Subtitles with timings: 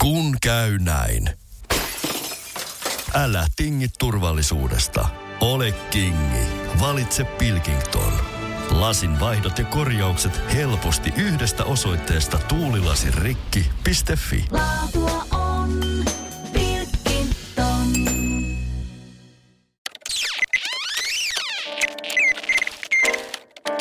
[0.00, 1.30] Kun käy näin.
[3.14, 5.08] Älä tingi turvallisuudesta.
[5.40, 6.46] Ole kingi.
[6.80, 8.12] Valitse Pilkington.
[8.70, 14.44] Lasin vaihdot ja korjaukset helposti yhdestä osoitteesta tuulilasirikki.fi.
[14.50, 15.80] Laatua on
[16.52, 17.86] Pilkington.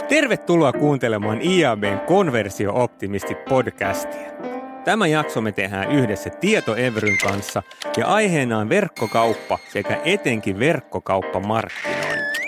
[0.09, 4.48] Tervetuloa kuuntelemaan IABn Konversio-optimisti-podcastia.
[4.89, 7.63] Tämä jakso me tehdään yhdessä Tieto Everyn kanssa
[7.97, 12.39] ja aiheena on verkkokauppa sekä etenkin verkkokauppamarkkinointi.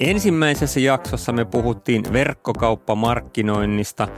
[0.00, 4.08] Ensimmäisessä jaksossa me puhuttiin verkkokauppamarkkinoinnista,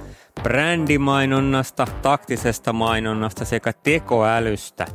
[0.42, 4.87] brändimainonnasta, taktisesta mainonnasta sekä tekoälystä.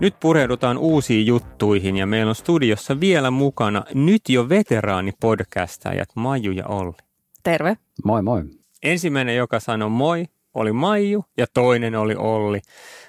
[0.00, 6.66] Nyt pureudutaan uusiin juttuihin ja meillä on studiossa vielä mukana nyt jo veteraanipodcastajat Maiju ja
[6.66, 6.96] Olli.
[7.42, 7.76] Terve.
[8.04, 8.42] Moi moi.
[8.82, 12.60] Ensimmäinen, joka sanoi moi, oli Maiju ja toinen oli Olli.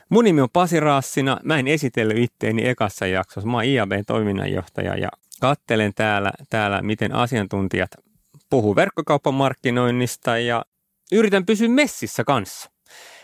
[0.09, 1.39] Mun nimi on Pasi Raassina.
[1.43, 3.49] Mä en esitellyt itteeni ekassa jaksossa.
[3.49, 5.09] Mä oon IABn toiminnanjohtaja ja
[5.41, 7.91] kattelen täällä, täällä miten asiantuntijat
[8.49, 10.65] puhuu verkkokauppamarkkinoinnista ja
[11.11, 12.71] yritän pysyä messissä kanssa.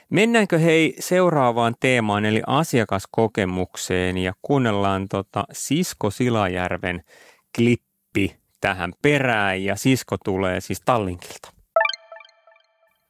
[0.09, 7.03] Mennäänkö hei seuraavaan teemaan eli asiakaskokemukseen ja kuunnellaan tota Sisko Silajärven
[7.55, 11.53] klippi tähän perään ja Sisko tulee siis Tallinkilta.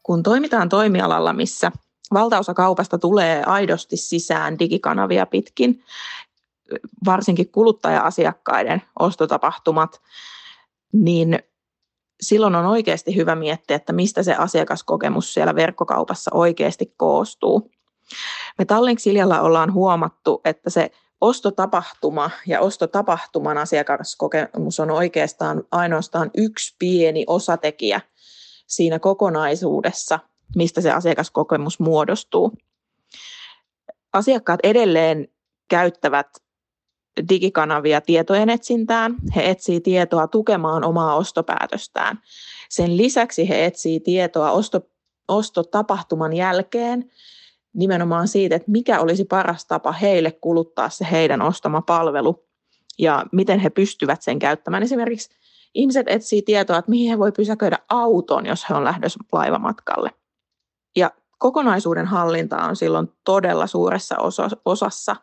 [0.03, 1.71] Kun toimitaan toimialalla, missä
[2.13, 5.83] valtaosa kaupasta tulee aidosti sisään digikanavia pitkin,
[7.05, 10.01] varsinkin kuluttaja-asiakkaiden ostotapahtumat,
[10.93, 11.39] niin
[12.21, 17.71] silloin on oikeasti hyvä miettiä, että mistä se asiakaskokemus siellä verkkokaupassa oikeasti koostuu.
[18.57, 26.75] Me Tallink Siljalla ollaan huomattu, että se ostotapahtuma ja ostotapahtuman asiakaskokemus on oikeastaan ainoastaan yksi
[26.79, 28.01] pieni osatekijä
[28.67, 30.19] siinä kokonaisuudessa,
[30.55, 32.53] mistä se asiakaskokemus muodostuu.
[34.13, 35.27] Asiakkaat edelleen
[35.67, 36.27] käyttävät
[37.29, 39.15] digikanavia tietojen etsintään.
[39.35, 42.19] He etsii tietoa tukemaan omaa ostopäätöstään.
[42.69, 44.81] Sen lisäksi he etsii tietoa osto,
[45.27, 47.11] ostotapahtuman jälkeen
[47.73, 52.47] nimenomaan siitä, että mikä olisi paras tapa heille kuluttaa se heidän ostama palvelu
[52.99, 54.83] ja miten he pystyvät sen käyttämään.
[54.83, 55.29] Esimerkiksi
[55.73, 60.11] ihmiset etsii tietoa, että mihin he voi pysäköidä auton, jos he on lähdössä laivamatkalle.
[60.95, 64.15] Ja kokonaisuuden hallinta on silloin todella suuressa
[64.65, 65.15] osassa.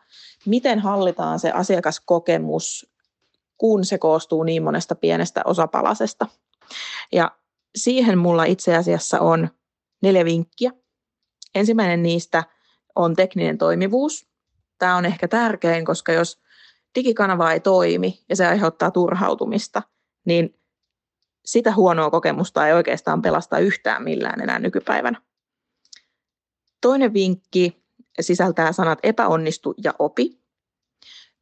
[0.45, 2.91] Miten hallitaan se asiakaskokemus,
[3.57, 6.27] kun se koostuu niin monesta pienestä osapalasesta.
[7.11, 7.31] Ja
[7.75, 9.49] siihen mulla itse asiassa on
[10.01, 10.71] neljä vinkkiä.
[11.55, 12.43] Ensimmäinen niistä
[12.95, 14.27] on tekninen toimivuus.
[14.77, 16.41] Tämä on ehkä tärkein, koska jos
[16.95, 19.81] digikanava ei toimi ja se aiheuttaa turhautumista,
[20.25, 20.59] niin
[21.45, 25.21] sitä huonoa kokemusta ei oikeastaan pelasta yhtään millään enää nykypäivänä.
[26.85, 27.83] Toinen vinkki
[28.21, 30.41] sisältää sanat epäonnistu ja opi.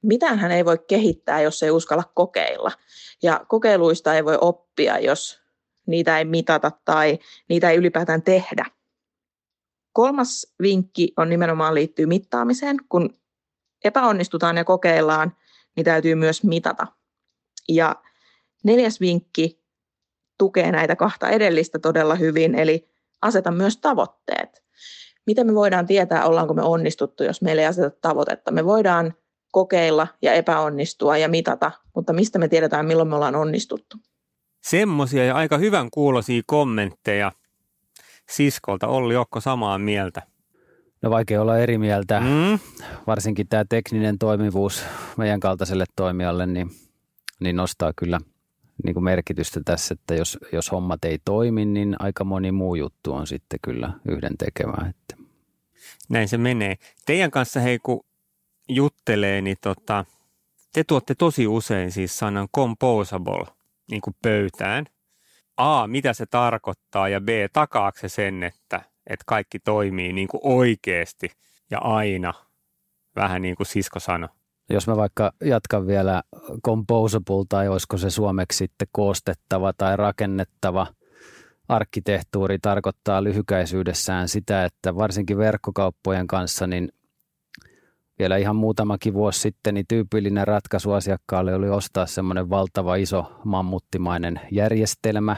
[0.03, 2.71] Mitään hän ei voi kehittää, jos ei uskalla kokeilla.
[3.23, 5.41] Ja kokeiluista ei voi oppia, jos
[5.87, 8.65] niitä ei mitata tai niitä ei ylipäätään tehdä.
[9.93, 12.77] Kolmas vinkki on nimenomaan liittyy mittaamiseen.
[12.89, 13.13] Kun
[13.83, 15.35] epäonnistutaan ja kokeillaan,
[15.75, 16.87] niin täytyy myös mitata.
[17.69, 17.95] Ja
[18.63, 19.63] neljäs vinkki
[20.37, 22.89] tukee näitä kahta edellistä todella hyvin, eli
[23.21, 24.62] aseta myös tavoitteet
[25.25, 28.51] miten me voidaan tietää, ollaanko me onnistuttu, jos meillä ei aseta tavoitetta.
[28.51, 29.13] Me voidaan
[29.51, 33.97] kokeilla ja epäonnistua ja mitata, mutta mistä me tiedetään, milloin me ollaan onnistuttu.
[34.61, 37.31] Semmoisia ja aika hyvän kuulosia kommentteja
[38.29, 38.87] siskolta.
[38.87, 40.21] Olli Okko samaa mieltä.
[41.01, 42.59] No vaikea olla eri mieltä, mm.
[43.07, 44.83] varsinkin tämä tekninen toimivuus
[45.17, 46.71] meidän kaltaiselle toimijalle, niin,
[47.39, 48.19] niin nostaa kyllä
[48.83, 53.13] niin kuin merkitystä tässä, että jos, jos hommat ei toimi, niin aika moni muu juttu
[53.13, 54.89] on sitten kyllä yhden tekemään.
[54.89, 55.15] Että.
[56.09, 56.75] Näin se menee.
[57.05, 58.05] Teidän kanssa hei kun
[58.69, 60.05] juttelee, niin tota,
[60.73, 63.45] te tuotte tosi usein siis sanan composable
[63.91, 64.85] niin kuin pöytään.
[65.57, 70.41] A, mitä se tarkoittaa ja B, takaako se sen, että, että kaikki toimii niin kuin
[70.43, 71.31] oikeasti
[71.71, 72.33] ja aina,
[73.15, 74.29] vähän niin kuin sisko sanoi.
[74.69, 76.23] Jos mä vaikka jatkan vielä
[76.65, 80.87] composable tai olisiko se suomeksi sitten koostettava tai rakennettava
[81.69, 86.89] arkkitehtuuri tarkoittaa lyhykäisyydessään sitä, että varsinkin verkkokauppojen kanssa niin
[88.19, 94.41] vielä ihan muutamakin vuosi sitten niin tyypillinen ratkaisu asiakkaalle oli ostaa semmoinen valtava iso mammuttimainen
[94.51, 95.35] järjestelmä,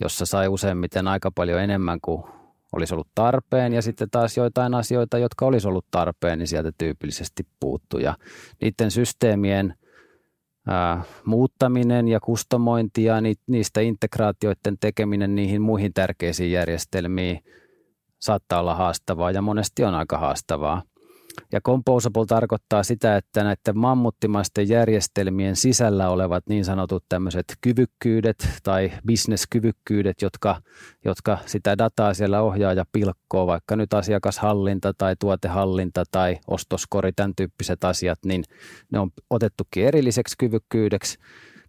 [0.00, 2.24] jossa sai useimmiten aika paljon enemmän kuin
[2.72, 7.46] olisi ollut tarpeen ja sitten taas joitain asioita, jotka olisi ollut tarpeen, niin sieltä tyypillisesti
[7.60, 8.00] puuttuu.
[8.00, 8.14] Ja
[8.60, 9.74] niiden systeemien
[10.66, 17.40] ää, muuttaminen ja kustomointi ja ni, niistä integraatioiden tekeminen niihin muihin tärkeisiin järjestelmiin
[18.20, 20.82] saattaa olla haastavaa ja monesti on aika haastavaa.
[21.52, 28.92] Ja composable tarkoittaa sitä, että näiden mammuttimaisten järjestelmien sisällä olevat niin sanotut tämmöiset kyvykkyydet tai
[29.06, 30.62] bisneskyvykkyydet, jotka,
[31.04, 37.34] jotka sitä dataa siellä ohjaa ja pilkkoo, vaikka nyt asiakashallinta tai tuotehallinta tai ostoskori, tämän
[37.36, 38.44] tyyppiset asiat, niin
[38.92, 41.18] ne on otettukin erilliseksi kyvykkyydeksi,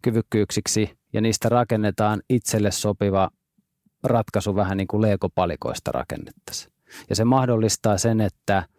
[0.01, 3.29] kyvykkyyksiksi ja niistä rakennetaan itselle sopiva
[4.03, 6.73] ratkaisu vähän niin kuin Lego-palikoista rakennettaisiin.
[7.09, 8.63] Ja se mahdollistaa sen, että–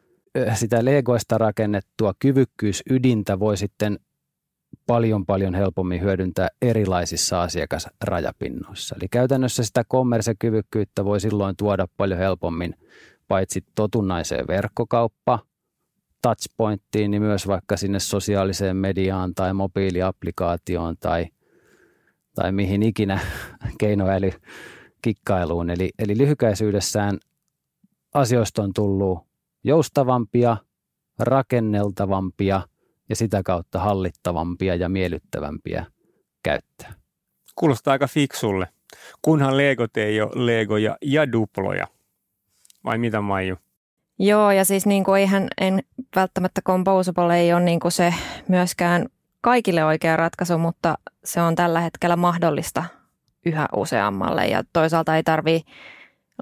[0.54, 3.98] sitä legoista rakennettua kyvykkyysydintä voi sitten
[4.86, 8.96] paljon paljon helpommin hyödyntää erilaisissa asiakasrajapinnoissa.
[8.98, 12.74] Eli käytännössä sitä kommersekyvykkyyttä voi silloin tuoda paljon helpommin
[13.28, 15.38] paitsi totunnaiseen verkkokauppa
[16.22, 21.26] touchpointtiin, niin myös vaikka sinne sosiaaliseen mediaan tai mobiiliaplikaatioon tai,
[22.34, 23.20] tai mihin ikinä
[23.80, 24.30] keinoäly
[25.02, 25.70] kikkailuun.
[25.70, 27.18] Eli, eli lyhykäisyydessään
[28.14, 29.29] asioista on tullut
[29.64, 30.56] joustavampia,
[31.18, 32.62] rakenneltavampia
[33.08, 35.86] ja sitä kautta hallittavampia ja miellyttävämpiä
[36.42, 36.94] käyttää.
[37.54, 38.68] Kuulostaa aika fiksulle,
[39.22, 41.86] kunhan Legot ei ole Legoja ja duploja.
[42.84, 43.56] Vai mitä Maiju?
[44.18, 45.82] Joo, ja siis niin kuin eihän en,
[46.16, 48.14] välttämättä Composable ei ole niin kuin se
[48.48, 49.06] myöskään
[49.40, 52.84] kaikille oikea ratkaisu, mutta se on tällä hetkellä mahdollista
[53.46, 54.46] yhä useammalle.
[54.46, 55.62] Ja toisaalta ei tarvi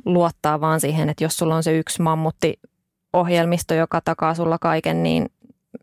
[0.04, 2.60] luottaa vaan siihen, että jos sulla on se yksi mammutti
[3.12, 5.26] ohjelmisto, joka takaa sulla kaiken, niin,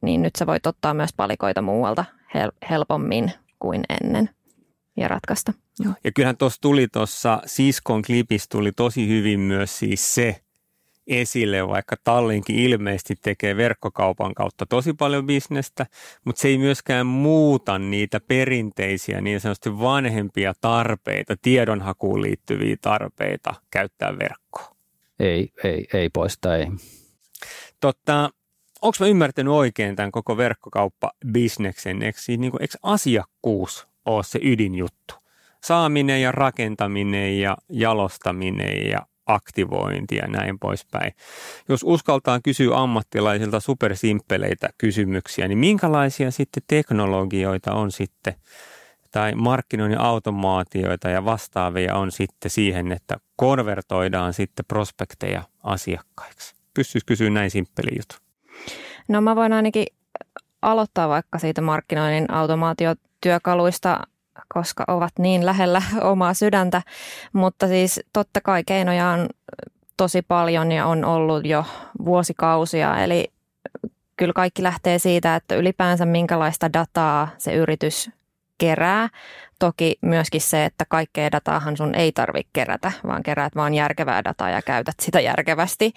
[0.01, 2.05] niin nyt sä voit ottaa myös palikoita muualta
[2.35, 4.29] hel- helpommin kuin ennen
[4.97, 5.53] ja ratkaista.
[6.03, 10.35] Ja kyllähän tuossa tuli tuossa Siskon klipissä tuli tosi hyvin myös siis se
[11.07, 15.85] esille, vaikka Tallinkin ilmeisesti tekee verkkokaupan kautta tosi paljon bisnestä,
[16.25, 24.19] mutta se ei myöskään muuta niitä perinteisiä niin sanotusti vanhempia tarpeita, tiedonhakuun liittyviä tarpeita käyttää
[24.19, 24.75] verkkoa.
[25.19, 26.67] Ei, ei, ei poista, ei.
[27.79, 28.29] Totta,
[28.81, 32.03] onko mä ymmärtänyt oikein tämän koko verkkokauppa-bisneksen?
[32.03, 35.15] Eikö, niin kuin, eikö asiakkuus ole se ydinjuttu?
[35.63, 41.11] Saaminen ja rakentaminen ja jalostaminen ja aktivointi ja näin poispäin.
[41.69, 48.35] Jos uskaltaa kysyä ammattilaisilta supersimppeleitä kysymyksiä, niin minkälaisia sitten teknologioita on sitten
[49.11, 56.54] tai markkinoinnin automaatioita ja vastaavia on sitten siihen, että konvertoidaan sitten prospekteja asiakkaiksi?
[56.75, 58.15] Pystyisi kysyä näin simppeli juttu?
[59.07, 59.85] No mä voin ainakin
[60.61, 63.99] aloittaa vaikka siitä markkinoinnin automaatiotyökaluista,
[64.53, 66.81] koska ovat niin lähellä omaa sydäntä,
[67.33, 69.29] mutta siis totta kai keinoja on
[69.97, 71.65] tosi paljon ja on ollut jo
[72.05, 73.31] vuosikausia, eli
[74.17, 78.09] kyllä kaikki lähtee siitä, että ylipäänsä minkälaista dataa se yritys
[78.57, 79.09] kerää.
[79.59, 84.49] Toki myöskin se, että kaikkea dataahan sun ei tarvitse kerätä, vaan keräät vaan järkevää dataa
[84.49, 85.93] ja käytät sitä järkevästi.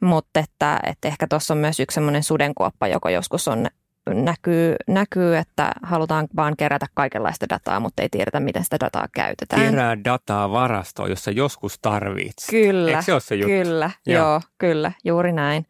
[0.00, 3.66] Mutta että, että ehkä tuossa on myös yksi semmoinen sudenkuoppa, joka joskus on
[4.10, 9.62] näkyy, näkyy, että halutaan vaan kerätä kaikenlaista dataa, mutta ei tiedetä, miten sitä dataa käytetään.
[9.62, 12.50] Kerää dataa varastoon, jossa joskus tarvitset.
[12.50, 13.48] Kyllä, Eikö se ole se juttu?
[13.48, 15.66] kyllä, joo, joo kyllä, juuri näin.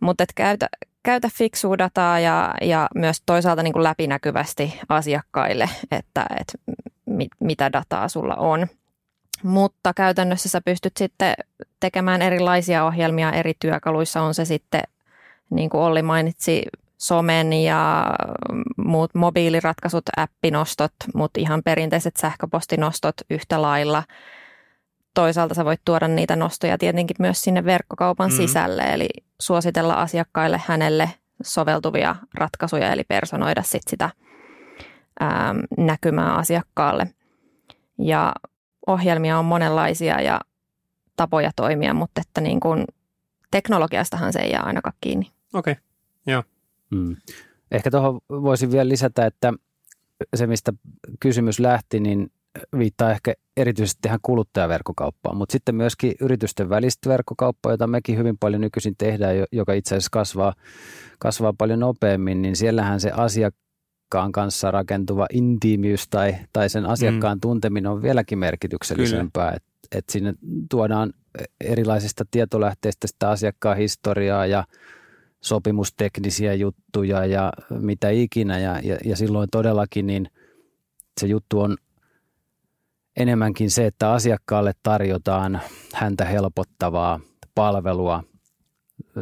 [0.00, 0.68] Mutta käytä,
[1.04, 6.72] käytä fiksua dataa ja, ja myös toisaalta niin kuin läpinäkyvästi asiakkaille, että, että
[7.06, 8.66] mit, mitä dataa sulla on.
[9.42, 11.34] Mutta käytännössä sä pystyt sitten
[11.80, 14.82] tekemään erilaisia ohjelmia eri työkaluissa, on se sitten,
[15.50, 16.62] niin kuin Olli mainitsi,
[16.98, 18.06] somen ja
[18.76, 24.02] muut mobiiliratkaisut, appinostot, mutta ihan perinteiset sähköpostinostot yhtä lailla.
[25.14, 28.36] Toisaalta sä voit tuoda niitä nostoja tietenkin myös sinne verkkokaupan mm.
[28.36, 29.08] sisälle, eli
[29.40, 31.10] suositella asiakkaille hänelle
[31.42, 34.10] soveltuvia ratkaisuja, eli personoida sit sitä
[35.20, 37.14] ää, näkymää asiakkaalle.
[37.98, 38.32] Ja
[38.86, 40.40] ohjelmia on monenlaisia ja
[41.16, 42.84] tapoja toimia, mutta että niin kuin
[43.50, 45.32] teknologiastahan se ei jää ainakaan kiinni.
[45.54, 45.82] Okei, okay.
[46.26, 46.42] joo.
[46.94, 47.16] Hmm.
[47.70, 49.52] Ehkä tuohon voisin vielä lisätä, että
[50.34, 50.72] se mistä
[51.20, 52.32] kysymys lähti, niin
[52.78, 58.60] viittaa ehkä erityisesti tähän kuluttajaverkkokauppaan, mutta sitten myöskin yritysten välistä verkkokauppaa, jota mekin hyvin paljon
[58.60, 60.54] nykyisin tehdään, joka itse asiassa kasvaa,
[61.18, 67.40] kasvaa paljon nopeammin, niin siellähän se asiakkaan kanssa rakentuva intiimiys tai, tai sen asiakkaan mm.
[67.40, 70.34] tunteminen on vieläkin merkityksellisempää, että et sinne
[70.70, 71.12] tuodaan
[71.60, 74.64] erilaisista tietolähteistä sitä asiakkaan historiaa ja
[75.40, 80.30] sopimusteknisiä juttuja ja mitä ikinä ja, ja, ja silloin todellakin niin
[81.20, 81.76] se juttu on
[83.16, 85.60] enemmänkin se, että asiakkaalle tarjotaan
[85.94, 87.20] häntä helpottavaa
[87.54, 88.22] palvelua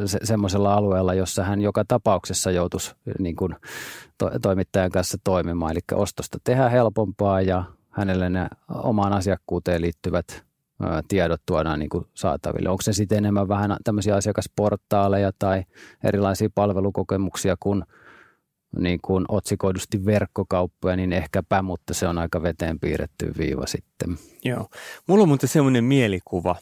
[0.05, 3.55] se, semmoisella alueella, jossa hän joka tapauksessa joutuisi niin kuin
[4.17, 5.71] to, toimittajan kanssa toimimaan.
[5.71, 10.43] Eli ostosta tehdä helpompaa ja hänelle ne omaan asiakkuuteen liittyvät
[11.07, 12.69] tiedot tuodaan niin kuin saataville.
[12.69, 15.63] Onko se sitten enemmän vähän tämmöisiä asiakasportaaleja tai
[16.03, 17.83] erilaisia palvelukokemuksia kuin,
[18.79, 24.17] niin kuin otsikoidusti verkkokauppoja, niin ehkäpä, mutta se on aika veteen piirretty viiva sitten.
[24.45, 24.67] Joo.
[25.07, 26.55] Mulla on muuten semmoinen mielikuva,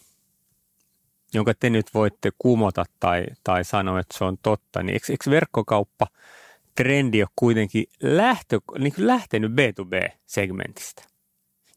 [1.33, 5.29] jonka te nyt voitte kumota tai, tai sanoa, että se on totta, niin eikö, eikö
[5.29, 6.07] verkkokauppa
[6.75, 11.11] trendi ole kuitenkin lähtö, niin lähtenyt B2B-segmentistä?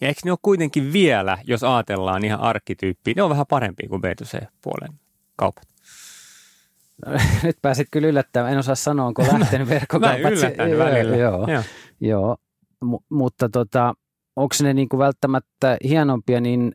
[0.01, 4.03] Ja eikö ne ole kuitenkin vielä, jos ajatellaan ihan arkkityyppiä, ne on vähän parempia kuin
[4.03, 5.01] B2C-puolen
[5.37, 5.74] kaupat?
[7.43, 8.53] Nyt pääsit kyllä yllättämään.
[8.53, 10.33] En osaa sanoa, onko lähtenyt verkkokaupat.
[10.79, 11.17] Mä välillä.
[11.17, 11.63] Joo, joo.
[12.01, 12.37] joo.
[12.85, 13.95] M- mutta tota,
[14.37, 16.73] onko ne niinku välttämättä hienompia, niin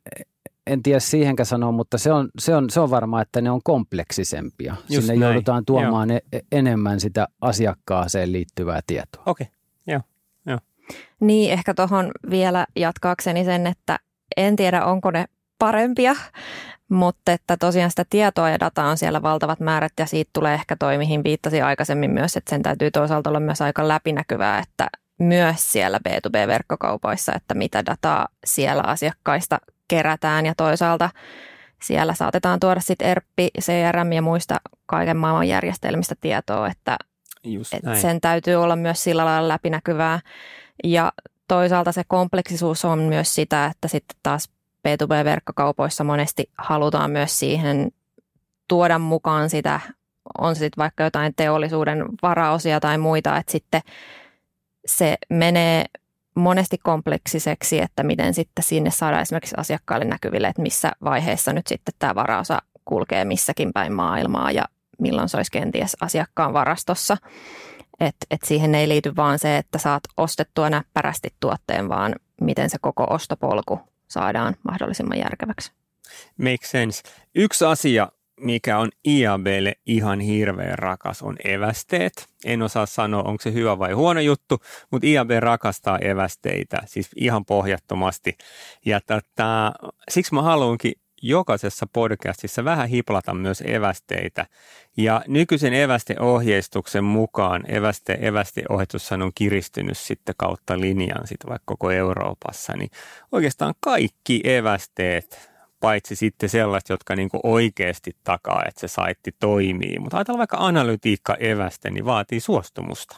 [0.67, 3.61] en tiedä siihenkään sanoa, mutta se on, se on, se on varmaa, että ne on
[3.63, 4.75] kompleksisempia.
[4.89, 5.21] Just Sinne näin.
[5.21, 6.19] joudutaan tuomaan e-
[6.51, 9.23] enemmän sitä asiakkaaseen liittyvää tietoa.
[9.25, 9.57] Okei, okay.
[9.88, 10.01] joo.
[10.45, 10.59] joo.
[11.19, 13.99] Niin, ehkä tuohon vielä jatkaakseni sen, että
[14.38, 15.25] en tiedä, onko ne
[15.59, 16.15] parempia,
[16.89, 20.75] mutta että tosiaan sitä tietoa ja dataa on siellä valtavat määrät ja siitä tulee ehkä
[20.75, 24.88] toi, mihin viittasin aikaisemmin myös, että sen täytyy toisaalta olla myös aika läpinäkyvää, että
[25.19, 31.10] myös siellä B2B-verkkokaupoissa, että mitä dataa siellä asiakkaista kerätään ja toisaalta
[31.81, 36.98] siellä saatetaan tuoda sitten ERPI, CRM ja muista kaiken maailman järjestelmistä tietoa, että,
[37.74, 40.19] että sen täytyy olla myös sillä lailla läpinäkyvää.
[40.84, 41.12] Ja
[41.48, 44.50] toisaalta se kompleksisuus on myös sitä, että sitten taas
[44.88, 47.91] B2B-verkkokaupoissa monesti halutaan myös siihen
[48.67, 49.79] tuoda mukaan sitä,
[50.38, 53.81] on se sitten vaikka jotain teollisuuden varaosia tai muita, että sitten
[54.86, 55.86] se menee
[56.36, 61.93] monesti kompleksiseksi, että miten sitten sinne saadaan esimerkiksi asiakkaille näkyville, että missä vaiheessa nyt sitten
[62.00, 64.65] tämä varaosa kulkee missäkin päin maailmaa ja
[65.00, 67.17] milloin se olisi kenties asiakkaan varastossa.
[68.00, 72.77] Että et siihen ei liity vaan se, että saat ostettua näppärästi tuotteen, vaan miten se
[72.81, 75.71] koko ostopolku saadaan mahdollisimman järkeväksi.
[76.37, 77.03] Make sense.
[77.35, 82.27] Yksi asia, mikä on IABlle ihan hirveän rakas, on evästeet.
[82.45, 84.57] En osaa sanoa, onko se hyvä vai huono juttu,
[84.91, 88.37] mutta IAB rakastaa evästeitä, siis ihan pohjattomasti.
[88.85, 89.71] Ja tätä,
[90.09, 94.45] siksi mä haluankin jokaisessa podcastissa vähän hiplata myös evästeitä.
[94.97, 102.73] Ja nykyisen evästeohjeistuksen mukaan eväste, evästeohjeistus on kiristynyt sitten kautta linjan sitten vaikka koko Euroopassa,
[102.77, 102.89] niin
[103.31, 105.49] oikeastaan kaikki evästeet
[105.79, 109.99] paitsi sitten sellaiset, jotka niin oikeasti takaa, että se saitti toimii.
[109.99, 113.15] Mutta ajatellaan vaikka analytiikka evästä, niin vaatii suostumusta.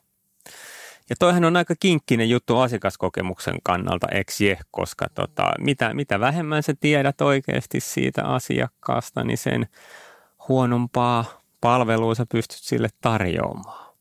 [1.09, 6.73] Ja toihan on aika kinkkinen juttu asiakaskokemuksen kannalta, eksie, koska tota, mitä, mitä vähemmän sä
[6.79, 9.67] tiedät oikeasti siitä asiakkaasta, niin sen
[10.47, 11.25] huonompaa
[11.61, 13.93] palvelua sä pystyt sille tarjoamaan.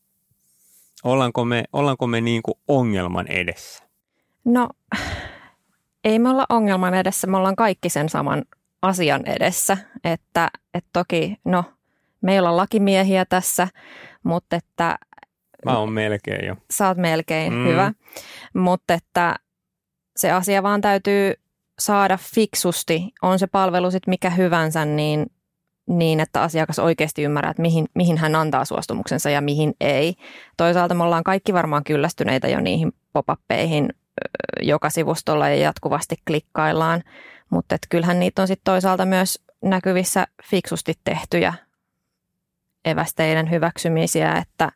[1.03, 3.83] Ollaanko me, ollaanko me niin kuin ongelman edessä?
[4.45, 4.69] No
[6.03, 8.43] ei me olla ongelman edessä, me ollaan kaikki sen saman
[8.81, 9.77] asian edessä.
[10.03, 11.63] Että, että toki, no,
[12.21, 13.67] meillä on lakimiehiä tässä,
[14.23, 14.97] mutta että...
[15.65, 16.55] Mä oon melkein jo.
[16.71, 17.67] Sä oot melkein, mm.
[17.67, 17.93] hyvä.
[18.53, 19.35] Mutta että
[20.17, 21.33] se asia vaan täytyy
[21.79, 25.25] saada fiksusti, on se palvelu sitten mikä hyvänsä, niin,
[25.87, 30.15] niin että asiakas oikeasti ymmärrää, että mihin, mihin hän antaa suostumuksensa ja mihin ei.
[30.57, 33.27] Toisaalta me ollaan kaikki varmaan kyllästyneitä jo niihin pop
[34.61, 37.03] joka sivustolla ja jatkuvasti klikkaillaan.
[37.49, 41.53] Mutta kyllähän niitä on sitten toisaalta myös näkyvissä fiksusti tehtyjä
[42.85, 44.71] evästeiden hyväksymisiä, että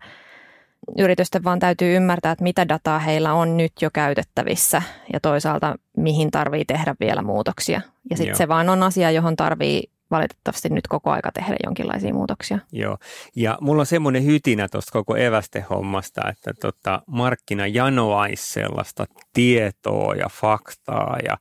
[0.97, 4.81] yritysten vaan täytyy ymmärtää, että mitä dataa heillä on nyt jo käytettävissä
[5.13, 7.81] ja toisaalta mihin tarvii tehdä vielä muutoksia.
[8.09, 12.59] Ja sitten se vaan on asia, johon tarvii valitettavasti nyt koko aika tehdä jonkinlaisia muutoksia.
[12.71, 12.97] Joo,
[13.35, 20.29] ja mulla on semmoinen hytinä tuosta koko evästehommasta, että tota, markkina janoaisi sellaista tietoa ja
[20.29, 21.37] faktaa ja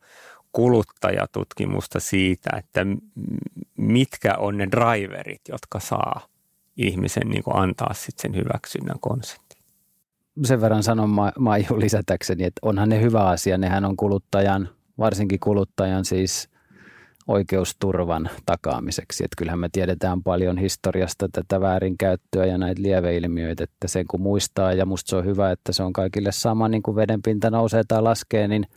[0.52, 2.86] kuluttajatutkimusta siitä, että
[3.76, 6.20] mitkä on ne driverit, jotka saa
[6.76, 9.62] ihmisen niin kuin antaa sitten sen hyväksynnän konseptin.
[10.44, 13.58] Sen verran sanon ma- Maiju lisätäkseni, että onhan ne hyvä asia.
[13.58, 16.48] Nehän on kuluttajan, varsinkin kuluttajan siis
[17.26, 19.24] oikeusturvan takaamiseksi.
[19.24, 24.72] Että kyllähän me tiedetään paljon historiasta tätä väärinkäyttöä ja näitä lieveilmiöitä, että sen kun muistaa
[24.72, 28.02] ja musta se on hyvä, että se on kaikille sama, niin kuin vedenpinta nousee tai
[28.02, 28.66] laskee, niin–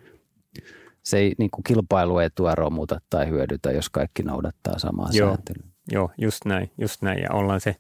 [1.08, 5.30] se ei niin kuin kilpailuetua romuta tai hyödytä, jos kaikki noudattaa samaa Joo.
[5.30, 5.68] sääntelyä.
[5.92, 7.22] Joo, just näin, just näin.
[7.22, 7.76] Ja ollaan se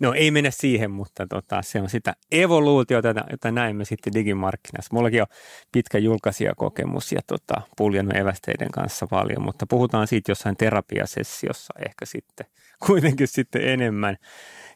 [0.00, 4.94] No ei mennä siihen, mutta tota, se on sitä evoluutiota, jota, näemme sitten digimarkkinassa.
[4.94, 5.26] Mullakin on
[5.72, 12.46] pitkä julkaisijakokemus ja tota, puljannut evästeiden kanssa paljon, mutta puhutaan siitä jossain terapiasessiossa ehkä sitten
[12.86, 14.16] kuitenkin sitten enemmän.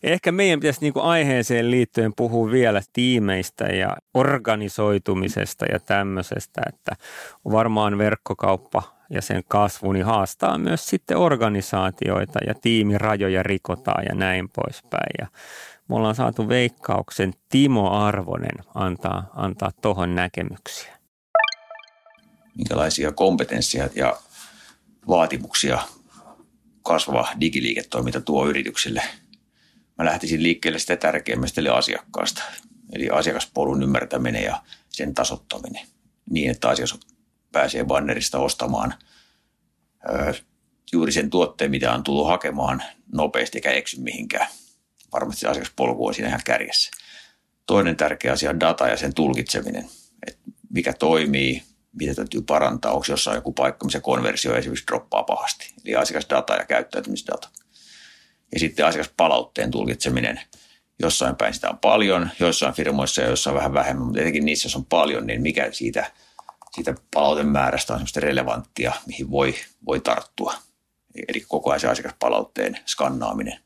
[0.03, 6.97] Ehkä meidän pitäisi niin kuin aiheeseen liittyen puhua vielä tiimeistä ja organisoitumisesta ja tämmöisestä, että
[7.45, 14.49] varmaan verkkokauppa ja sen kasvu niin haastaa myös sitten organisaatioita ja tiimirajoja rikotaan ja näin
[14.49, 15.11] poispäin.
[15.21, 15.27] Ja
[15.89, 20.99] me ollaan saatu veikkauksen Timo Arvonen antaa, antaa tuohon näkemyksiä.
[22.55, 24.17] Minkälaisia kompetenssia ja
[25.09, 25.79] vaatimuksia
[26.83, 29.03] kasvava digiliiketoiminta tuo yrityksille–
[29.99, 32.43] mä lähtisin liikkeelle sitä tärkeimmästä eli asiakkaasta.
[32.93, 35.87] Eli asiakaspolun ymmärtäminen ja sen tasottaminen
[36.31, 37.01] niin, että asiakas
[37.53, 38.95] pääsee bannerista ostamaan
[40.09, 40.35] ö,
[40.93, 42.83] juuri sen tuotteen, mitä on tullut hakemaan
[43.13, 44.47] nopeasti eikä eksy mihinkään.
[45.13, 46.91] Varmasti asiakaspolku on siinä ihan kärjessä.
[47.67, 49.89] Toinen tärkeä asia on data ja sen tulkitseminen.
[50.27, 55.75] että mikä toimii, mitä täytyy parantaa, onko jossain joku paikka, missä konversio esimerkiksi droppaa pahasti.
[55.85, 57.49] Eli asiakasdata ja käyttäytymisdata.
[58.53, 60.41] Ja sitten asiakaspalautteen tulkitseminen.
[60.99, 64.77] Jossain päin sitä on paljon, joissain firmoissa ja jossain vähän vähemmän, mutta etenkin niissä, jos
[64.77, 66.13] on paljon, niin mikä siitä,
[66.75, 69.55] siitä palautemäärästä on semmoista relevanttia, mihin voi,
[69.87, 70.55] voi tarttua.
[71.29, 73.59] Eli koko ajan se asiakaspalautteen skannaaminen.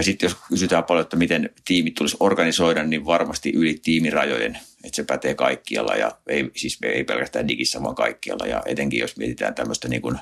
[0.00, 5.04] Sitten jos kysytään paljon, että miten tiimit tulisi organisoida, niin varmasti yli tiimirajojen, että se
[5.04, 8.46] pätee kaikkialla ja ei, siis ei pelkästään digissä, vaan kaikkialla.
[8.46, 10.18] Ja etenkin jos mietitään tämmöistä niin kuin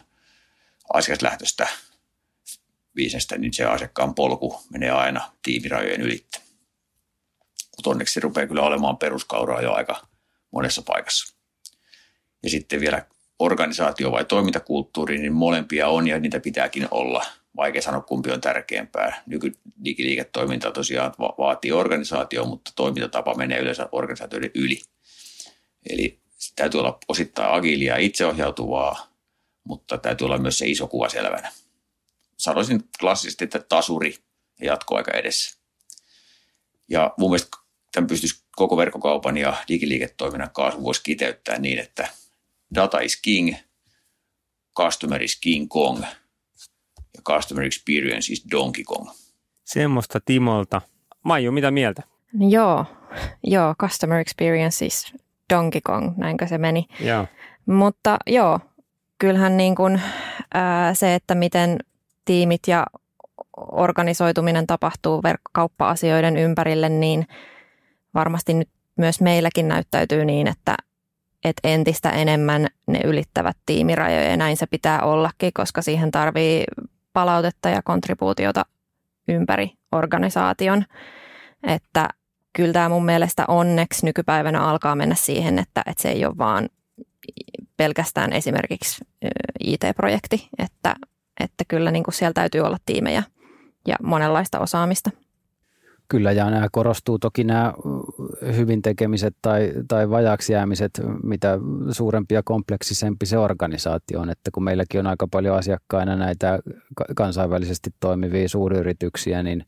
[0.94, 1.68] asiakaslähtöistä
[2.98, 6.40] bisnestä, niin se asiakkaan polku menee aina tiimirajojen ylittä.
[7.76, 10.06] Mutta onneksi se rupeaa kyllä olemaan peruskauraa jo aika
[10.50, 11.36] monessa paikassa.
[12.42, 13.06] Ja sitten vielä
[13.38, 17.26] organisaatio vai toimintakulttuuri, niin molempia on ja niitä pitääkin olla.
[17.56, 19.22] Vaikea sanoa, kumpi on tärkeämpää.
[19.26, 24.80] Nykydigiliiketoiminta tosiaan vaatii organisaatio, mutta toimintatapa menee yleensä organisaatioiden yli.
[25.90, 26.18] Eli
[26.56, 29.12] täytyy olla osittain agiilia ja itseohjautuvaa,
[29.64, 31.52] mutta täytyy olla myös se iso kuva selvänä
[32.38, 34.14] sanoisin klassisesti, että tasuri
[34.60, 35.58] ja jatkoaika edessä.
[36.88, 37.56] Ja mun mielestä
[37.92, 42.08] tämän pystyisi koko verkkokaupan ja digiliiketoiminnan kasvu voisi kiteyttää niin, että
[42.74, 43.54] data is king,
[44.76, 46.02] customer is king kong
[47.16, 49.10] ja customer experience is donkey kong.
[49.64, 50.80] Semmoista Timolta.
[51.24, 52.02] Maiju, mitä mieltä?
[52.48, 52.86] Joo,
[53.44, 55.12] joo, customer experience is
[55.54, 56.86] Donkey Kong, näinkö se meni.
[57.00, 57.26] Joo.
[57.66, 58.60] Mutta joo,
[59.18, 60.02] kyllähän niin kuin,
[60.54, 61.78] ää, se, että miten
[62.28, 62.86] tiimit ja
[63.56, 67.26] organisoituminen tapahtuu verkkokauppa-asioiden ympärille, niin
[68.14, 70.76] varmasti nyt myös meilläkin näyttäytyy niin, että,
[71.44, 76.64] että entistä enemmän ne ylittävät tiimirajoja ja näin se pitää ollakin, koska siihen tarvii
[77.12, 78.66] palautetta ja kontribuutiota
[79.28, 80.84] ympäri organisaation.
[81.62, 82.08] Että
[82.52, 86.68] kyllä tämä mun mielestä onneksi nykypäivänä alkaa mennä siihen, että, että se ei ole vaan
[87.76, 89.04] pelkästään esimerkiksi
[89.60, 90.94] IT-projekti, että
[91.40, 93.22] että kyllä niin kuin siellä täytyy olla tiimejä
[93.86, 95.10] ja monenlaista osaamista.
[96.08, 97.74] Kyllä, ja nämä korostuu toki nämä
[98.56, 101.58] hyvin tekemiset tai, tai vajaaksi jäämiset, mitä
[101.90, 104.30] suurempi ja kompleksisempi se organisaatio on.
[104.30, 106.58] Että kun meilläkin on aika paljon asiakkaina näitä
[107.16, 109.64] kansainvälisesti toimivia suuryrityksiä, niin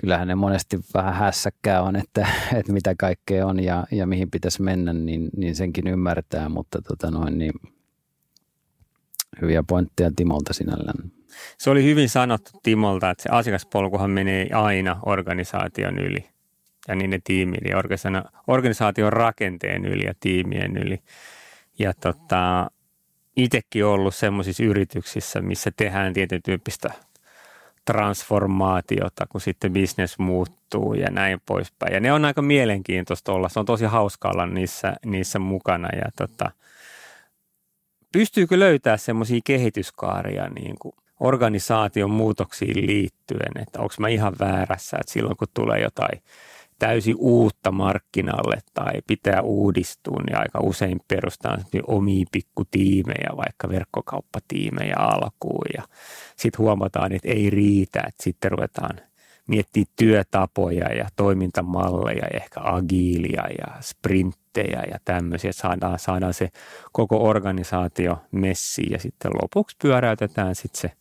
[0.00, 2.28] kyllähän ne monesti vähän hässäkkää on, että,
[2.58, 7.10] että mitä kaikkea on ja, ja mihin pitäisi mennä, niin, niin senkin ymmärtää, mutta tota
[7.10, 7.52] noin, niin
[9.42, 11.12] hyviä pointteja Timolta sinällään.
[11.58, 16.28] Se oli hyvin sanottu Timolta, että se asiakaspolkuhan menee aina organisaation yli
[16.88, 17.82] ja niiden tiimien ja
[18.46, 20.98] organisaation rakenteen yli ja tiimien yli.
[21.78, 22.70] Ja tota,
[23.36, 26.90] itsekin ollut sellaisissa yrityksissä, missä tehdään tietyn tyyppistä
[27.84, 31.94] transformaatiota, kun sitten business muuttuu ja näin poispäin.
[31.94, 33.48] Ja ne on aika mielenkiintoista olla.
[33.48, 36.50] Se on tosi hauska olla niissä, niissä mukana ja tota,
[38.14, 45.12] pystyykö löytää semmoisia kehityskaaria niin kuin organisaation muutoksiin liittyen, että onko mä ihan väärässä, että
[45.12, 46.22] silloin kun tulee jotain
[46.78, 55.66] täysin uutta markkinalle tai pitää uudistua, niin aika usein perustaan omia pikkutiimejä, vaikka verkkokauppatiimejä alkuun.
[55.76, 55.82] Ja
[56.36, 59.00] sitten huomataan, että ei riitä, että sitten ruvetaan–
[59.48, 66.48] miettiä työtapoja ja toimintamalleja, ehkä agiilia ja sprinttejä ja tämmöisiä, että saadaan, saadaan se
[66.92, 70.92] koko organisaatio messiin ja sitten lopuksi pyöräytetään sitten se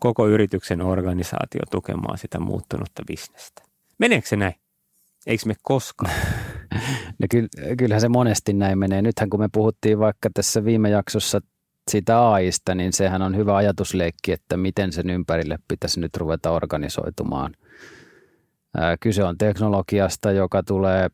[0.00, 3.62] koko yrityksen organisaatio tukemaan sitä muuttunutta bisnestä.
[3.98, 4.54] Meneekö se näin?
[5.26, 6.12] Eikö me koskaan?
[7.18, 7.26] No
[7.78, 9.02] kyllähän se monesti näin menee.
[9.02, 11.40] Nythän kun me puhuttiin vaikka tässä viime jaksossa
[11.90, 17.54] siitä AIsta, niin sehän on hyvä ajatusleikki, että miten sen ympärille pitäisi nyt ruveta organisoitumaan.
[19.00, 21.08] Kyse on teknologiasta, joka tulee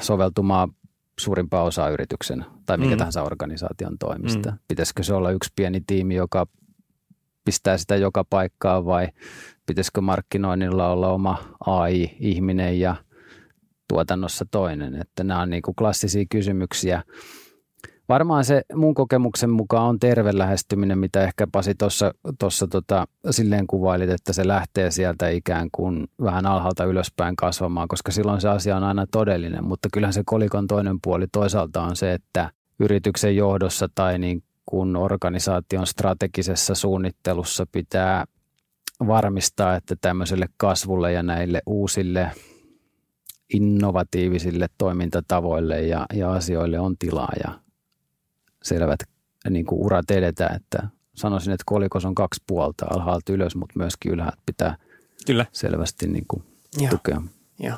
[0.00, 0.70] soveltumaan
[1.20, 2.98] suurimpaa osaa yrityksen tai mikä mm.
[2.98, 4.50] tahansa organisaation toimista.
[4.50, 4.58] Mm.
[4.68, 6.46] Pitäisikö se olla yksi pieni tiimi, joka
[7.44, 9.08] pistää sitä joka paikkaan vai
[9.66, 12.96] pitäisikö markkinoinnilla olla oma AI-ihminen ja
[13.88, 14.94] tuotannossa toinen?
[14.94, 17.02] Että nämä on niin kuin klassisia kysymyksiä.
[18.08, 21.74] Varmaan se mun kokemuksen mukaan on terve lähestyminen, mitä ehkä Pasi
[22.38, 28.12] tuossa tota, silleen kuvailit, että se lähtee sieltä ikään kuin vähän alhaalta ylöspäin kasvamaan, koska
[28.12, 32.12] silloin se asia on aina todellinen, mutta kyllähän se kolikon toinen puoli toisaalta on se,
[32.12, 38.24] että yrityksen johdossa tai niin kuin organisaation strategisessa suunnittelussa pitää
[39.06, 42.30] varmistaa, että tämmöiselle kasvulle ja näille uusille
[43.54, 47.67] innovatiivisille toimintatavoille ja, ja asioille on tilaa ja
[48.62, 49.00] selvät
[49.50, 54.12] niin kuin urat edetään, että sanoisin, että kolikos on kaksi puolta, alhaalta ylös, mutta myöskin
[54.12, 54.76] ylhäältä pitää
[55.26, 55.46] Kyllä.
[55.52, 56.42] selvästi niin kuin
[56.80, 56.90] Joo.
[56.90, 57.22] tukea.
[57.58, 57.76] Joo.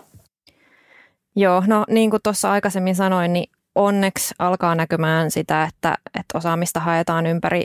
[1.37, 6.81] Joo, no niin kuin tuossa aikaisemmin sanoin, niin onneksi alkaa näkymään sitä, että, että osaamista
[6.81, 7.65] haetaan ympäri,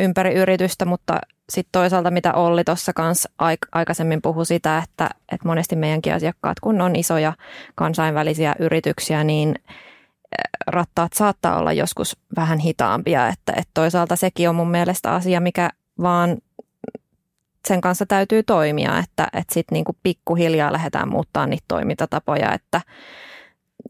[0.00, 1.18] ympäri yritystä, mutta
[1.50, 3.30] sitten toisaalta mitä Olli tuossa kanssa
[3.72, 7.32] aikaisemmin puhui sitä, että, että monesti meidänkin asiakkaat, kun on isoja
[7.74, 9.54] kansainvälisiä yrityksiä, niin
[10.66, 15.70] rattaat saattaa olla joskus vähän hitaampia, että, että toisaalta sekin on mun mielestä asia, mikä
[16.02, 16.38] vaan
[17.68, 22.80] sen kanssa täytyy toimia, että, että sitten niinku pikkuhiljaa lähdetään muuttaa niitä toimintatapoja, että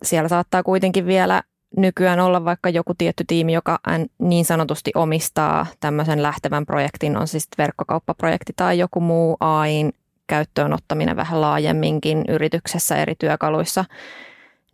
[0.03, 1.43] siellä saattaa kuitenkin vielä
[1.77, 3.79] nykyään olla vaikka joku tietty tiimi, joka
[4.19, 9.93] niin sanotusti omistaa tämmöisen lähtevän projektin, on siis verkkokauppaprojekti tai joku muu AIin
[10.27, 13.85] käyttöön ottaminen vähän laajemminkin yrityksessä eri työkaluissa,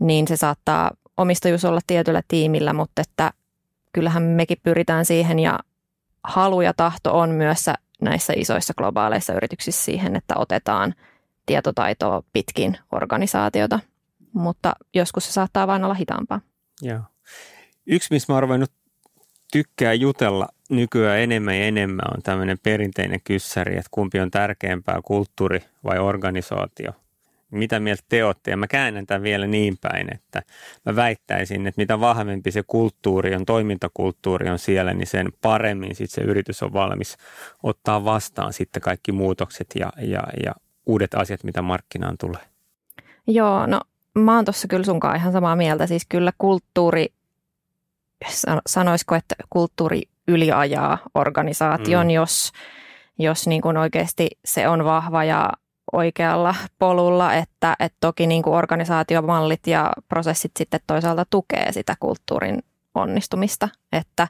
[0.01, 3.31] niin se saattaa omistajuus olla tietyllä tiimillä, mutta että
[3.93, 5.59] kyllähän mekin pyritään siihen ja
[6.25, 7.67] halu ja tahto on myös
[8.01, 10.95] näissä isoissa globaaleissa yrityksissä siihen, että otetaan
[11.47, 13.81] tietotaitoa pitkin organisaatiota,
[14.33, 16.41] mutta joskus se saattaa vain olla hitaampaa.
[16.83, 17.01] Joo.
[17.87, 18.67] Yksi, missä mä oon
[19.53, 25.61] tykkää jutella nykyään enemmän ja enemmän on tämmöinen perinteinen kyssäri, että kumpi on tärkeämpää, kulttuuri
[25.85, 26.93] vai organisaatio
[27.51, 28.51] mitä mieltä te olette?
[28.51, 30.43] Ja mä käännän tämän vielä niin päin, että
[30.87, 36.11] mä väittäisin, että mitä vahvempi se kulttuuri on, toimintakulttuuri on siellä, niin sen paremmin sit
[36.11, 37.17] se yritys on valmis
[37.63, 40.53] ottaa vastaan sitten kaikki muutokset ja, ja, ja
[40.87, 42.43] uudet asiat, mitä markkinaan tulee.
[43.27, 43.81] Joo, no
[44.15, 45.87] mä oon tuossa kyllä sunkaan ihan samaa mieltä.
[45.87, 47.07] Siis kyllä kulttuuri,
[48.67, 52.11] sanoisiko, että kulttuuri yliajaa organisaation, mm.
[52.11, 52.53] jos,
[53.19, 55.53] jos niin kuin oikeasti se on vahva ja
[55.95, 62.63] oikealla polulla, että, että toki niin kuin organisaatiomallit ja prosessit sitten toisaalta tukee sitä kulttuurin
[62.95, 64.29] onnistumista, että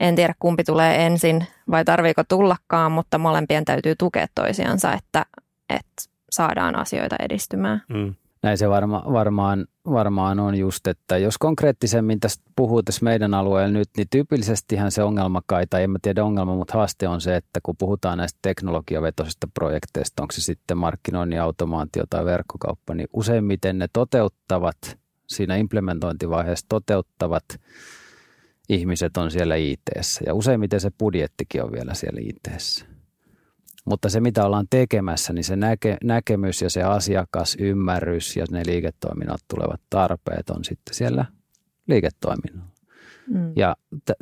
[0.00, 5.26] en tiedä kumpi tulee ensin vai tarviiko tullakaan, mutta molempien täytyy tukea toisiansa, että,
[5.68, 7.82] että saadaan asioita edistymään.
[7.88, 8.14] Mm.
[8.42, 13.72] Näin se varma, varmaan, varmaan on just, että jos konkreettisemmin tästä puhuu tässä meidän alueella
[13.72, 17.36] nyt, niin tyypillisestihän se ongelma kai, tai en mä tiedä ongelma, mutta haaste on se,
[17.36, 23.78] että kun puhutaan näistä teknologiavetoisista projekteista, onko se sitten markkinoinnin automaatio tai verkkokauppa, niin useimmiten
[23.78, 27.44] ne toteuttavat, siinä implementointivaiheessa toteuttavat
[28.68, 29.80] ihmiset on siellä it
[30.26, 32.82] ja useimmiten se budjettikin on vielä siellä it
[33.84, 39.40] mutta se, mitä ollaan tekemässä, niin se näke, näkemys ja se asiakasymmärrys ja ne liiketoiminnat
[39.48, 41.24] tulevat tarpeet on sitten siellä
[41.88, 42.72] liiketoiminnalla.
[43.26, 43.52] Mm.
[43.56, 43.76] Ja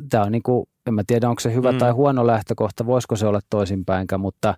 [0.09, 1.77] tämä on niin kuin, en mä tiedä, onko se hyvä mm.
[1.77, 4.57] tai huono lähtökohta, voisiko se olla toisinpäinkään, mutta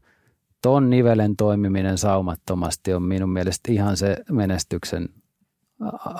[0.62, 5.10] ton nivelen toimiminen saumattomasti on minun mielestä ihan se menestyksen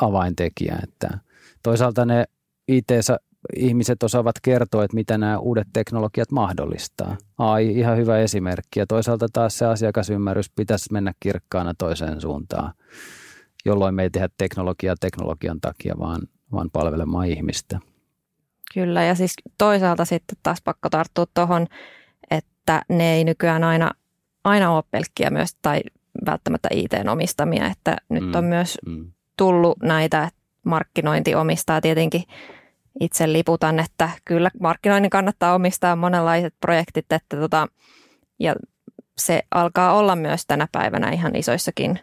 [0.02, 0.80] avaintekijä.
[0.84, 1.20] Että
[1.64, 2.26] toisaalta ne
[2.68, 2.86] it
[3.56, 7.18] ihmiset osaavat kertoa, että mitä nämä uudet teknologiat mahdollistaa.
[7.38, 8.80] AI ihan hyvä esimerkki.
[8.80, 12.74] Ja toisaalta taas se asiakasymmärrys pitäisi mennä kirkkaana toiseen suuntaan,
[13.66, 17.80] jolloin me ei tehdä teknologiaa teknologian takia, vaan, vaan palvelemaan ihmistä.
[18.74, 21.68] Kyllä, ja siis toisaalta sitten taas pakko tarttua tuohon,
[22.32, 23.92] että ne ei nykyään aina,
[24.44, 25.82] aina ole pelkkiä myös tai
[26.26, 29.12] välttämättä IT-omistamia, että nyt mm, on myös mm.
[29.38, 30.30] tullut näitä,
[30.66, 32.24] markkinointi omistaa tietenkin
[33.00, 37.68] itse liputan, että kyllä markkinoinnin kannattaa omistaa monenlaiset projektit, että tota,
[38.40, 38.56] ja
[39.18, 42.00] se alkaa olla myös tänä päivänä ihan isoissakin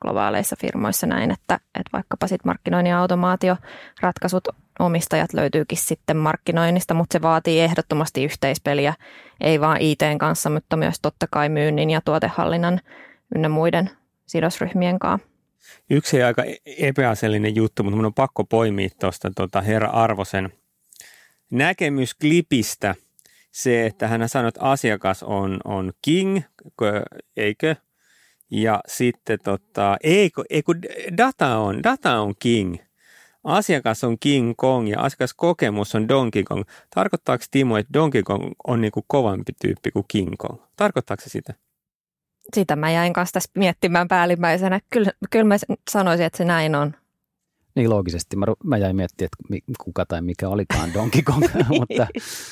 [0.00, 7.12] globaaleissa firmoissa näin, että, että vaikkapa sitten markkinoinnin ja automaatioratkaisut omistajat löytyykin sitten markkinoinnista, mutta
[7.12, 8.94] se vaatii ehdottomasti yhteispeliä,
[9.40, 12.80] ei vaan ITn kanssa, mutta myös totta kai myynnin ja tuotehallinnan
[13.34, 13.90] ynnä muiden
[14.26, 15.33] sidosryhmien kanssa.
[15.90, 16.44] Yksi aika
[16.78, 20.52] epäasiallinen juttu, mutta minun on pakko poimia tuosta tota herra Arvosen
[21.50, 22.94] näkemys klipistä
[23.52, 26.40] se, että hän sanoi, että asiakas on, on king,
[27.36, 27.76] eikö?
[28.50, 30.72] Ja sitten tota, eikö, eikö
[31.16, 32.76] data on, data on king.
[33.44, 36.62] Asiakas on King Kong ja asiakaskokemus on Donkey Kong.
[36.94, 40.62] Tarkoittaako Timo, että Donkey Kong on niin kuin kovampi tyyppi kuin King Kong?
[40.76, 41.54] Tarkoittaako se sitä?
[42.54, 44.80] Sitä mä jäin kanssa tässä miettimään päällimmäisenä.
[44.90, 45.56] Kyllä, kyllä mä
[45.90, 46.94] sanoisin, että se näin on.
[47.74, 48.36] Niin loogisesti.
[48.36, 51.44] Mä, mä jäin miettimään, että kuka tai mikä olikaan Donkey Kong.
[51.68, 52.06] mutta...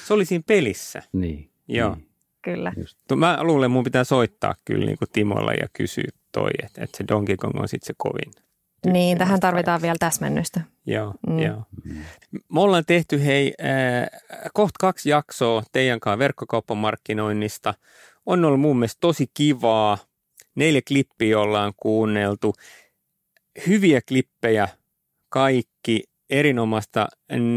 [0.06, 1.02] Se oli siinä pelissä.
[1.12, 1.50] Niin.
[1.68, 1.94] Joo.
[1.94, 2.08] Niin.
[2.42, 2.72] Kyllä.
[2.76, 2.98] Just.
[3.16, 7.04] Mä luulen, mun pitää soittaa kyllä niin kuin Timolle ja kysyä toi, että, että se
[7.08, 8.32] Donkey Kong on sitten se kovin.
[8.92, 10.60] Niin, tähän tarvitaan vielä täsmennystä.
[10.86, 11.32] Joo, Mm.
[11.32, 11.38] mm.
[11.38, 11.62] joo.
[12.52, 14.06] Me ollaan tehty hei äh,
[14.54, 17.74] kohta kaksi jaksoa teidän kanssa verkkokauppamarkkinoinnista.
[18.26, 19.98] On ollut mun mielestä tosi kivaa.
[20.54, 22.54] Neljä klippiä ollaan kuunneltu.
[23.66, 24.68] Hyviä klippejä
[25.28, 26.02] kaikki.
[26.30, 27.08] Erinomaista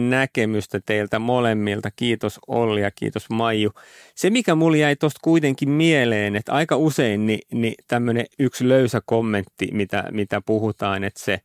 [0.10, 1.92] näkemystä teiltä molemmilta.
[1.96, 3.72] Kiitos Olli ja kiitos Maiju.
[4.16, 9.02] Se, mikä mulle jäi tuosta kuitenkin mieleen, että aika usein niin, niin tämmöinen yksi löysä
[9.06, 11.40] kommentti, mitä, mitä puhutaan, että se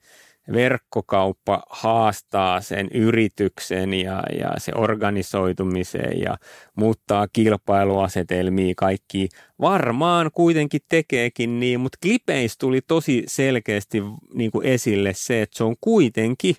[0.53, 6.37] verkkokauppa haastaa sen yrityksen ja, ja se organisoitumiseen ja
[6.77, 9.29] muuttaa kilpailuasetelmia kaikki.
[9.61, 14.03] Varmaan kuitenkin tekeekin niin, mutta klipeissä tuli tosi selkeästi
[14.35, 16.57] niin kuin esille se, että se on kuitenkin,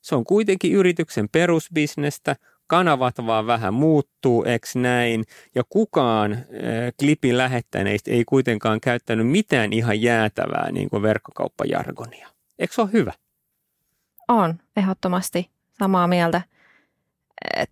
[0.00, 2.36] se on kuitenkin yrityksen perusbisnestä,
[2.66, 6.42] kanavat vaan vähän muuttuu, eks näin, ja kukaan äh,
[6.98, 12.37] klipin lähettäneistä ei kuitenkaan käyttänyt mitään ihan jäätävää niin kuin verkkokauppajargonia.
[12.58, 13.12] Eikö se ole hyvä?
[14.28, 16.42] On, ehdottomasti samaa mieltä.
[17.56, 17.70] Et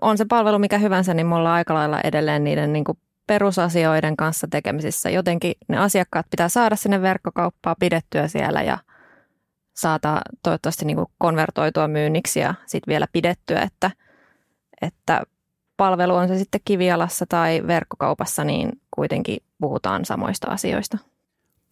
[0.00, 4.16] on se palvelu mikä hyvänsä, niin me ollaan aika lailla edelleen niiden niin kuin perusasioiden
[4.16, 5.10] kanssa tekemisissä.
[5.10, 8.78] Jotenkin ne asiakkaat pitää saada sinne verkkokauppaan pidettyä siellä ja
[9.74, 13.90] saata toivottavasti niin kuin konvertoitua myynniksi ja sitten vielä pidettyä, että,
[14.82, 15.22] että
[15.76, 20.98] palvelu on se sitten kivialassa tai verkkokaupassa, niin kuitenkin puhutaan samoista asioista.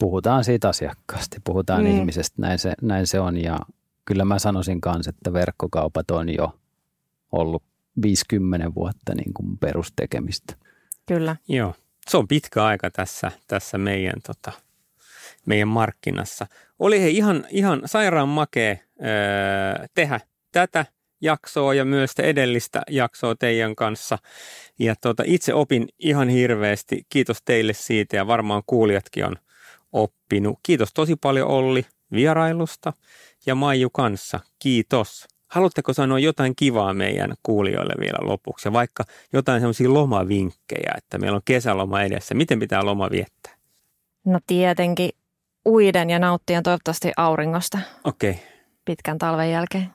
[0.01, 1.87] Puhutaan siitä asiakkaasta, puhutaan Mm.
[1.91, 3.37] ihmisestä, näin se, näin se on.
[3.37, 3.59] Ja
[4.05, 6.59] kyllä mä sanoisin kanssa, että verkkokaupat on jo
[7.33, 7.63] ollut
[8.03, 10.55] 50 vuotta niin kuin perustekemistä.
[11.07, 11.37] Kyllä.
[11.49, 11.75] Joo,
[12.11, 14.53] se on pitkä aika tässä, tässä meidän, tota,
[15.47, 16.47] meidän markkinassa.
[16.79, 20.21] Oli he ihan, ihan sairaan makea öö, tehdä
[20.53, 20.87] tätä
[21.21, 24.19] jaksoa ja myös sitä edellistä jaksoa teidän kanssa.
[24.79, 27.07] Ja tota, itse opin ihan hirveästi.
[27.09, 29.37] Kiitos teille siitä ja varmaan kuulijatkin on
[29.93, 30.59] oppinut.
[30.63, 32.93] Kiitos tosi paljon Olli vierailusta
[33.47, 34.41] ja Maiju kanssa.
[34.59, 35.29] Kiitos.
[35.49, 38.69] Haluatteko sanoa jotain kivaa meidän kuulijoille vielä lopuksi?
[38.69, 42.35] Ja vaikka jotain sellaisia lomavinkkejä, että meillä on kesäloma edessä.
[42.35, 43.53] Miten pitää loma viettää?
[44.25, 45.11] No tietenkin
[45.69, 48.31] uiden ja nauttien toivottavasti auringosta Okei.
[48.31, 48.43] Okay.
[48.85, 49.91] pitkän talven jälkeen.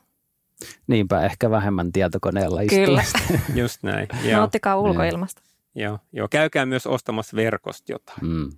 [0.88, 3.03] Niinpä ehkä vähemmän tietokoneella Kyllä.
[3.55, 4.08] Just näin.
[4.29, 5.41] Joo, Nauttikaa ulkoilmasta.
[5.75, 6.27] joo, joo.
[6.27, 8.19] Käykää myös ostamassa verkosta jotain.
[8.21, 8.49] Mm.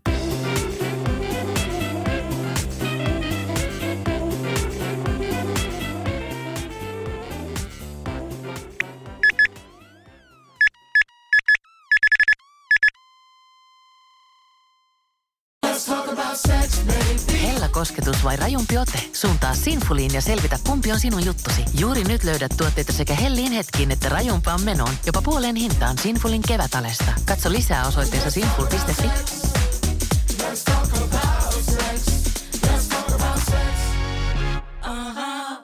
[17.78, 19.10] Kosketus vai rajumpi ote?
[19.14, 21.66] Suuntaa Sinfuliin ja selvitä kumpi on sinun juttusi.
[21.80, 24.94] Juuri nyt löydät tuotteita sekä hellin hetkiin että rajumpaan menoon.
[25.06, 27.14] Jopa puoleen hintaan Sinfulin kevätalesta.
[27.26, 29.08] Katso lisää osoitteessa sinful.fi.